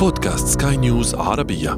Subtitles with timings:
[0.00, 1.70] بودكاست سكاي نيوز عربية.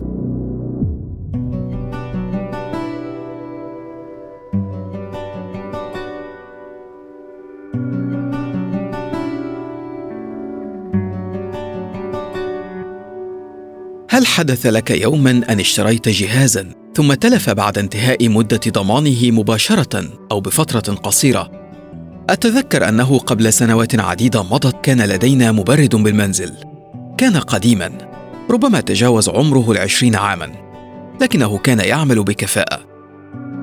[14.10, 20.40] هل حدث لك يوما أن اشتريت جهازا ثم تلف بعد انتهاء مدة ضمانه مباشرة أو
[20.40, 21.50] بفترة قصيرة؟
[22.30, 26.52] أتذكر أنه قبل سنوات عديدة مضت كان لدينا مبرد بالمنزل.
[27.18, 28.07] كان قديما.
[28.50, 30.52] ربما تجاوز عمره العشرين عاما.
[31.20, 32.80] لكنه كان يعمل بكفاءة.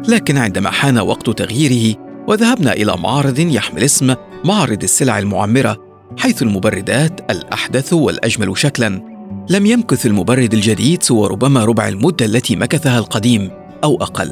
[0.08, 1.96] لكن عندما حان وقت تغييره
[2.28, 5.78] وذهبنا إلى معرض يحمل اسم معرض السلع المعمرة
[6.18, 9.16] حيث المبردات الأحدث والأجمل شكلا.
[9.50, 13.52] لم يمكث المبرد الجديد سوى ربما ربع المدة التي مكثها القديم
[13.84, 14.32] أو أقل.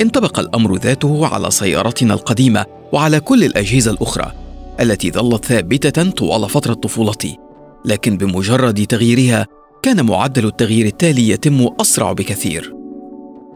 [0.00, 4.32] انطبق الأمر ذاته على سيارتنا القديمة وعلى كل الأجهزة الأخرى
[4.80, 7.38] التي ظلت ثابتة طوال فترة طفولتي،
[7.84, 9.46] لكن بمجرد تغييرها
[9.82, 12.74] كان معدل التغيير التالي يتم أسرع بكثير.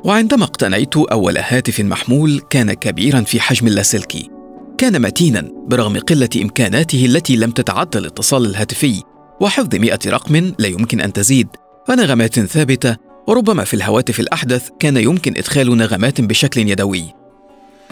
[0.05, 4.31] وعندما اقتنيت أول هاتف محمول كان كبيرا في حجم اللاسلكي.
[4.79, 9.03] كان متينا برغم قلة إمكاناته التي لم تتعدى الاتصال الهاتفي
[9.41, 11.48] وحفظ مئة رقم لا يمكن أن تزيد
[11.89, 17.05] ونغمات ثابتة وربما في الهواتف الأحدث كان يمكن إدخال نغمات بشكل يدوي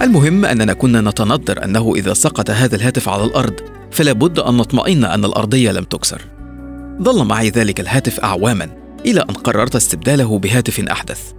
[0.00, 5.04] المهم أننا كنا نتنظر أنه إذا سقط هذا الهاتف على الأرض فلا بد أن نطمئن
[5.04, 6.22] أن الأرضية لم تكسر.
[7.02, 8.68] ظل معي ذلك الهاتف أعواما
[9.06, 11.32] إلى أن قررت استبداله بهاتف أحدث.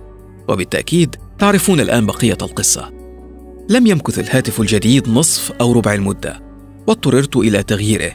[0.48, 2.92] وبالتأكيد تعرفون الآن بقية القصة.
[3.70, 6.42] لم يمكث الهاتف الجديد نصف أو ربع المدة
[6.88, 8.12] واضطررت إلى تغييره.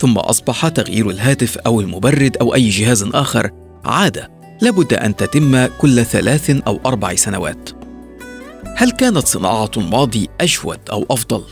[0.00, 3.50] ثم أصبح تغيير الهاتف أو المبرد أو أي جهاز آخر
[3.84, 4.30] عادة.
[4.62, 7.70] لابد أن تتم كل ثلاث أو أربع سنوات.
[8.76, 11.42] هل كانت صناعة الماضي أجود أو أفضل؟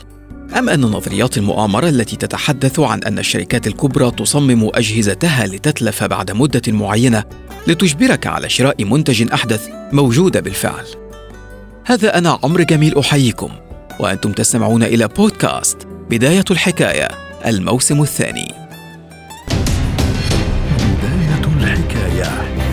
[0.58, 6.62] أم أن نظريات المؤامرة التي تتحدث عن أن الشركات الكبرى تصمم أجهزتها لتتلف بعد مدة
[6.68, 7.24] معينة
[7.66, 10.84] لتجبرك على شراء منتج أحدث موجودة بالفعل؟
[11.84, 13.50] هذا أنا عمر جميل أحييكم.
[14.00, 15.76] وأنتم تستمعون إلى بودكاست
[16.10, 17.08] بداية الحكاية
[17.46, 18.48] الموسم الثاني.
[20.78, 22.71] بداية الحكاية.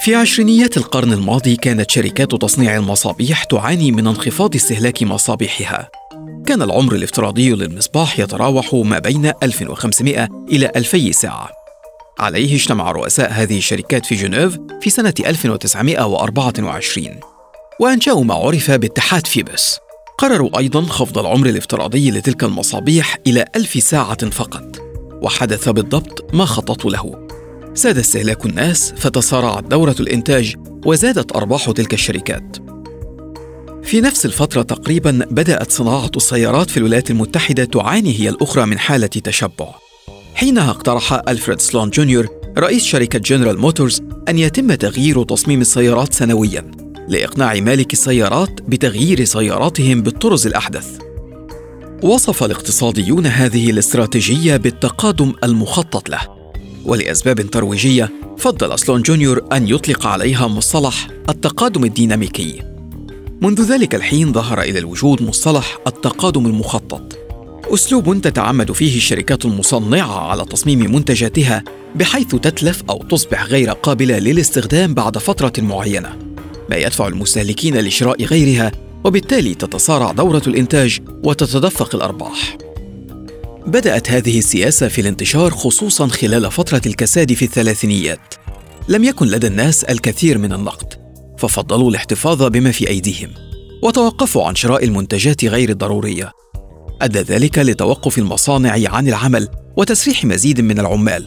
[0.00, 5.90] في عشرينيات القرن الماضي كانت شركات تصنيع المصابيح تعاني من انخفاض استهلاك مصابيحها.
[6.46, 11.50] كان العمر الافتراضي للمصباح يتراوح ما بين 1500 إلى 2000 ساعة.
[12.18, 17.20] عليه اجتمع رؤساء هذه الشركات في جنيف في سنة 1924
[17.80, 19.78] وأنشأوا ما عرف باتحاد فيبس.
[20.18, 24.78] قرروا أيضا خفض العمر الافتراضي لتلك المصابيح إلى ألف ساعة فقط.
[25.22, 27.29] وحدث بالضبط ما خططوا له.
[27.80, 30.54] زاد استهلاك الناس فتسارعت دورة الإنتاج
[30.86, 32.56] وزادت أرباح تلك الشركات.
[33.82, 39.06] في نفس الفترة تقريبا بدأت صناعة السيارات في الولايات المتحدة تعاني هي الأخرى من حالة
[39.06, 39.74] تشبع.
[40.34, 46.70] حينها اقترح ألفريد سلون جونيور رئيس شركة جنرال موتورز أن يتم تغيير تصميم السيارات سنوياً
[47.08, 50.98] لإقناع مالك السيارات بتغيير سياراتهم بالطرز الأحدث.
[52.02, 56.39] وصف الاقتصاديون هذه الاستراتيجية بالتقادم المخطط له،
[56.84, 62.62] ولأسباب ترويجية فضل سلون جونيور أن يطلق عليها مصطلح التقادم الديناميكي.
[63.42, 67.18] منذ ذلك الحين ظهر إلى الوجود مصطلح التقادم المخطط،
[67.74, 71.64] أسلوب تتعمد فيه الشركات المصنعة على تصميم منتجاتها
[71.94, 76.16] بحيث تتلف أو تصبح غير قابلة للاستخدام بعد فترة معينة.
[76.70, 78.72] ما يدفع المستهلكين لشراء غيرها
[79.04, 82.56] وبالتالي تتصارع دورة الإنتاج وتتدفق الأرباح.
[83.66, 88.34] بدأت هذه السياسة في الانتشار خصوصا خلال فترة الكساد في الثلاثينيات.
[88.88, 90.94] لم يكن لدى الناس الكثير من النقد
[91.38, 93.30] ففضلوا الاحتفاظ بما في أيديهم
[93.82, 96.32] وتوقفوا عن شراء المنتجات غير الضرورية.
[97.02, 101.26] أدى ذلك لتوقف المصانع عن العمل وتسريح مزيد من العمال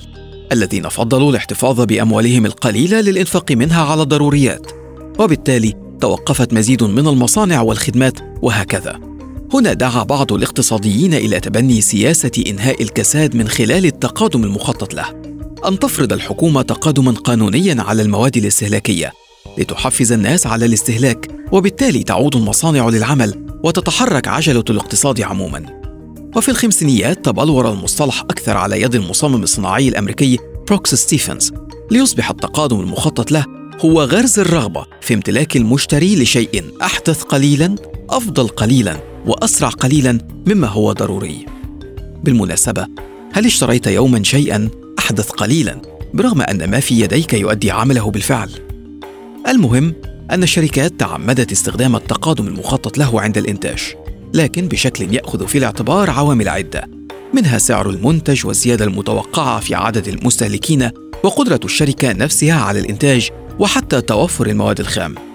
[0.51, 4.71] الذين فضلوا الاحتفاظ بأموالهم القليلة للإنفاق منها على الضروريات.
[5.19, 9.12] وبالتالي توقفت مزيد من المصانع والخدمات وهكذا.
[9.53, 15.05] هنا دعا بعض الاقتصاديين إلى تبني سياسة إنهاء الكساد من خلال التقادم المخطط له.
[15.67, 19.13] أن تفرض الحكومة تقادما قانونيا على المواد الاستهلاكية
[19.57, 25.65] لتحفز الناس على الاستهلاك وبالتالي تعود المصانع للعمل وتتحرك عجلة الاقتصاد عموما.
[26.35, 31.51] وفي الخمسينيات تبلور المصطلح أكثر على يد المصمم الصناعي الأمريكي بروكس ستيفنز
[31.91, 33.45] ليصبح التقادم المخطط له
[33.79, 37.75] هو غرز الرغبة في امتلاك المشتري لشيء أحدث قليلا
[38.09, 39.12] أفضل قليلا.
[39.25, 40.17] وأسرع قليلا
[40.47, 41.45] مما هو ضروري.
[42.23, 42.87] بالمناسبة
[43.33, 45.81] هل اشتريت يوما شيئا؟ أحدث قليلا
[46.13, 48.49] برغم أن ما في يديك يؤدي عمله بالفعل؟
[49.47, 49.93] المهم
[50.31, 53.95] أن الشركات تعمدت استخدام التقادم المخطط له عند الإنتاج
[54.33, 56.89] لكن بشكل يأخذ في الاعتبار عوامل عدة
[57.33, 60.89] منها سعر المنتج والزيادة المتوقعة في عدد المستهلكين
[61.23, 63.29] وقدرة الشركة نفسها على الإنتاج
[63.59, 65.32] وحتى توفر المواد الخام.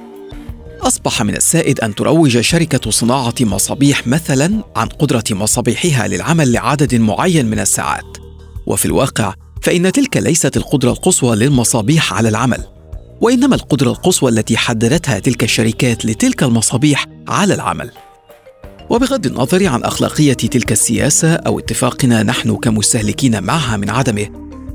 [0.88, 7.46] أصبح من السائد أن تروج شركة صناعة مصابيح مثلا عن قدرة مصابيحها للعمل لعدد معين
[7.46, 8.16] من الساعات.
[8.66, 12.64] وفي الواقع فإن تلك ليست القدرة القصوى للمصابيح على العمل
[13.20, 17.90] وإنما القدرة القصوى التي حددتها تلك الشركات لتلك المصابيح على العمل.
[18.90, 24.26] وبغض النظر عن أخلاقية تلك السياسة أو اتفاقنا نحن كمستهلكين معها من عدمه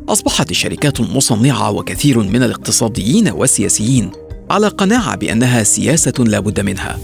[0.10, 4.12] أصبحت الشركات المصنعة وكثير من الاقتصاديين والسياسيين
[4.49, 6.99] على قناعة بأنها سياسة لا بد منها.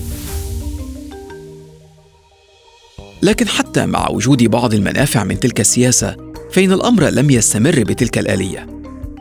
[3.21, 6.15] لكن حتى مع وجود بعض المنافع من تلك السياسة
[6.51, 8.67] فإن الأمر لم يستمر بتلك الآلية.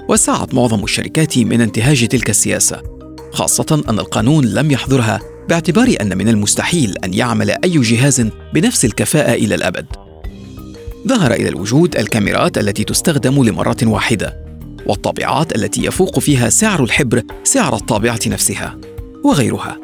[0.08, 2.82] وسعت معظم الشركات من انتهاج تلك السياسة
[3.32, 9.32] خاصة أن القانون لم يحظرها باعتبار أن من المستحيل أن يعمل أي جهاز بنفس الكفاءة
[9.32, 9.86] إلى الأبد.
[11.08, 14.47] ظهر إلى الوجود الكاميرات التي تستخدم لمرة واحدة.
[14.88, 18.78] والطابعات التي يفوق فيها سعر الحبر سعر الطابعة نفسها
[19.24, 19.80] وغيرها.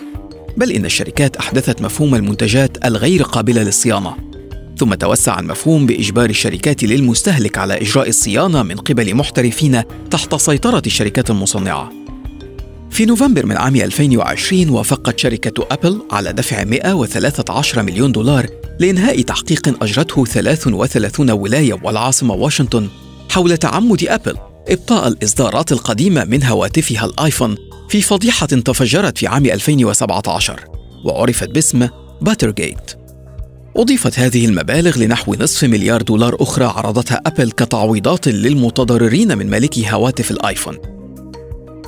[0.56, 4.16] بل إن الشركات أحدثت مفهوم المنتجات الغير قابلة للصيانة
[4.78, 11.30] ثم توسع المفهوم بإجبار الشركات للمستهلك على إجراء الصيانة من قبل محترفين تحت سيطرة الشركات
[11.30, 11.92] المصنعة.
[12.90, 18.46] في نوفمبر من عام 2020 وافقت شركة أبل على دفع 113 مليون دولار
[18.80, 22.88] لإنهاء تحقيق أجرته 33 ولاية والعاصمة واشنطن
[23.30, 24.53] حول تعمد أبل.
[24.68, 27.56] إبطاء الإصدارات القديمة من هواتفها الآيفون
[27.88, 30.60] في فضيحة تفجرت في عام 2017
[31.04, 31.88] وعرفت باسم
[32.20, 33.04] Batterygate
[33.76, 40.30] أضيفت هذه المبالغ لنحو نصف مليار دولار أخرى عرضتها أبل كتعويضات للمتضررين من مالكي هواتف
[40.30, 40.78] الآيفون.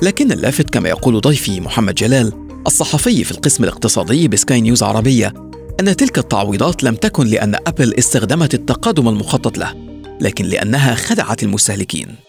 [0.01, 2.33] لكن اللافت كما يقول ضيفي محمد جلال
[2.67, 5.33] الصحفي في القسم الاقتصادي بسكاي نيوز عربية
[5.79, 9.73] أن تلك التعويضات لم تكن لأن أبل استخدمت التقادم المخطط له
[10.21, 12.26] لكن لأنها خدعت المستهلكين.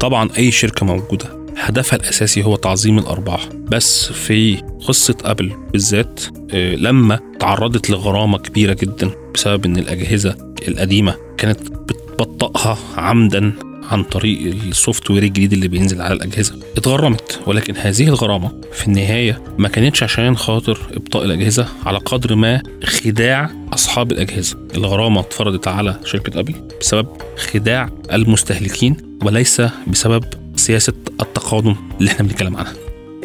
[0.00, 3.48] طبعا أي شركة موجودة هدفها الأساسي هو تعظيم الأرباح.
[3.52, 4.56] بس في
[4.88, 6.20] قصة أبل بالذات
[6.50, 10.36] آه، لما تعرضت لغرامة كبيرة جدا بسبب أن الأجهزة
[10.68, 13.52] القديمة كانت بتبطئها عمدا
[13.90, 16.54] عن طريق ال software الجديد اللي بينزل على الأجهزة.
[16.76, 17.40] اتغرمت.
[17.46, 23.50] ولكن هذه الغرامة في النهاية ما كانتش عشان خاطر إبطاء الأجهزة على قدر ما خداع
[23.72, 24.56] أصحاب الأجهزة.
[24.74, 27.06] الغرامة اتفرضت على شركة أبل بسبب
[27.36, 30.24] خداع المستهلكين وليس بسبب
[30.56, 32.72] سياسة التقادم اللي إحنا بنتكلم عنها.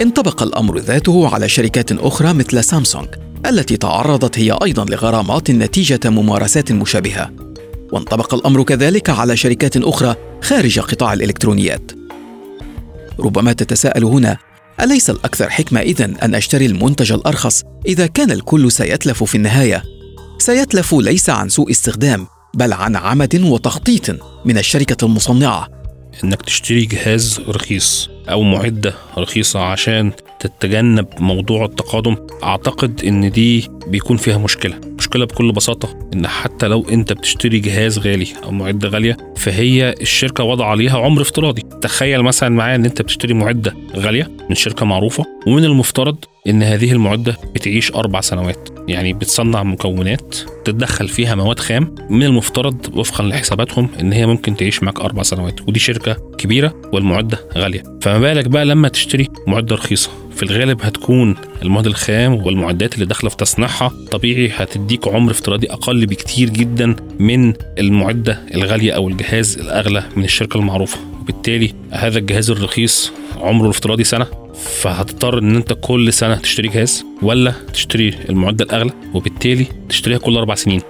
[0.01, 3.07] انطبق الأمر ذاته على شركات أخرى مثل سامسونج
[3.45, 7.31] التي تعرضت هي أيضا لغرامات نتيجة ممارسات مشابهة.
[7.91, 11.91] وانطبق الأمر كذلك على شركات أخرى خارج قطاع الإلكترونيات.
[13.19, 14.37] ربما تتساءل هنا
[14.81, 19.83] أليس الأكثر حكمة إذن أن أشتري المنتج الأرخص إذا كان الكل سيتلف في النهاية؟
[20.37, 24.09] سيتلف ليس عن سوء استخدام بل عن عمد وتخطيط
[24.45, 25.80] من الشركة المصنعة.
[26.23, 32.15] إنك تشتري جهاز رخيص أو معدة رخيصة عشان تتجنب موضوع التقادم.
[32.43, 34.79] أعتقد إن دي بيكون فيها مشكلة.
[34.97, 40.43] مشكلة بكل بساطة إن حتى لو أنت بتشتري جهاز غالي أو معدة غالية فهي الشركة
[40.43, 41.61] وضع عليها عمر افتراضي.
[41.81, 46.17] تخيل مثلا معايا إن أنت بتشتري معدة غالية من شركة معروفة ومن المفترض
[46.47, 48.69] إن هذه المعدة بتعيش أربع سنوات.
[48.87, 50.35] يعني بتصنع مكونات
[50.65, 51.95] تتدخل فيها مواد خام.
[52.09, 55.61] من المفترض وفقا لحساباتهم إن هي ممكن تعيش معاك أربع سنوات.
[55.67, 57.83] ودي شركة كبيرة والمعدة غالية.
[58.01, 63.29] فما بالك بقى لما تشتري معدة رخيصة؟ في الغالب هتكون المواد الخام والمعدات اللي داخلة
[63.29, 70.03] في تصنيعها طبيعي هتديك عمر افتراضي أقل بكتير جدا من المعدة الغالية أو الجهاز الأغلى
[70.15, 70.97] من الشركة المعروفة.
[71.21, 74.27] وبالتالي هذا الجهاز الرخيص عمره الافتراضي سنة
[74.81, 80.55] فهتضطر إن أنت كل سنة تشتري جهاز ولا تشتري المعدة الأغلى وبالتالي تشتريها كل أربع
[80.55, 80.81] سنين.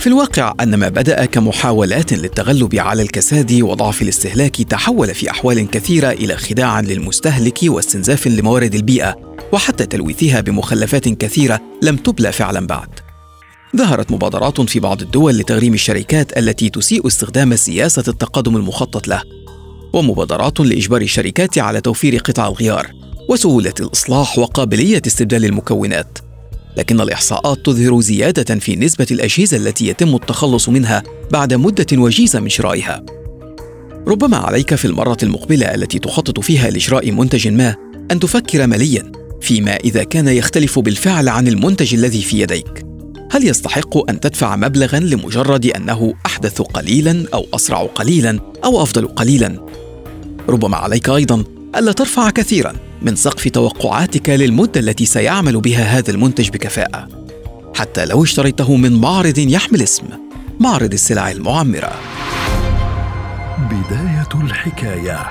[0.00, 6.10] في الواقع أن ما بدأ كمحاولات للتغلب على الكساد وضعف الاستهلاك تحول في أحوال كثيرة
[6.10, 9.16] إلى خداع للمستهلك واستنزاف لموارد البيئة
[9.52, 12.88] وحتى تلويثها بمخلفات كثيرة لم تبلى فعلا بعد.
[13.76, 19.22] ظهرت مبادرات في بعض الدول لتغريم الشركات التي تسيء استخدام سياسة التقدم المخطط له.
[19.92, 22.90] ومبادرات لإجبار الشركات على توفير قطع الغيار
[23.28, 26.29] وسهولة الإصلاح وقابلية استبدال المكونات.
[26.80, 32.48] لكن الإحصاءات تظهر زيادة في نسبة الأجهزة التي يتم التخلص منها بعد مدة وجيزة من
[32.48, 33.04] شرائها.
[34.06, 37.76] ربما عليك في المرة المقبلة التي تخطط فيها لشراء منتج ما
[38.10, 42.86] أن تفكر مليا فيما إذا كان يختلف بالفعل عن المنتج الذي في يديك.
[43.30, 49.66] هل يستحق أن تدفع مبلغا لمجرد أنه أحدث قليلا أو أسرع قليلا أو أفضل قليلا؟
[50.48, 51.44] ربما عليك أيضا
[51.76, 52.72] ألا ترفع كثيرا
[53.02, 57.08] من سقف توقعاتك للمدة التي سيعمل بها هذا المنتج بكفاءة.
[57.74, 60.04] حتى لو اشتريته من معرض يحمل اسم
[60.60, 61.92] معرض السلع المعمرة.
[63.58, 65.28] بداية الحكاية.